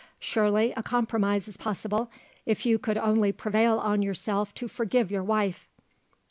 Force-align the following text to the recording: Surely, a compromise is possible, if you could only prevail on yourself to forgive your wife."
Surely, 0.17 0.73
a 0.75 0.81
compromise 0.81 1.47
is 1.47 1.57
possible, 1.57 2.09
if 2.43 2.65
you 2.65 2.79
could 2.79 2.97
only 2.97 3.31
prevail 3.31 3.77
on 3.77 4.01
yourself 4.01 4.51
to 4.55 4.67
forgive 4.67 5.11
your 5.11 5.21
wife." 5.21 5.69